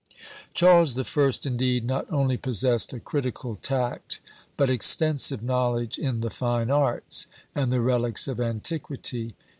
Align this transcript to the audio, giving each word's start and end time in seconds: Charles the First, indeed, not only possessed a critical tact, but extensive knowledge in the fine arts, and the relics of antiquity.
Charles 0.55 0.95
the 0.95 1.03
First, 1.03 1.45
indeed, 1.45 1.85
not 1.85 2.11
only 2.11 2.35
possessed 2.35 2.91
a 2.91 2.99
critical 2.99 3.55
tact, 3.55 4.19
but 4.57 4.67
extensive 4.67 5.43
knowledge 5.43 5.99
in 5.99 6.21
the 6.21 6.31
fine 6.31 6.71
arts, 6.71 7.27
and 7.53 7.71
the 7.71 7.81
relics 7.81 8.27
of 8.27 8.39
antiquity. 8.41 9.35